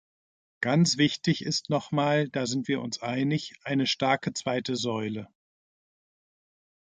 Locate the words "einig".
3.03-3.53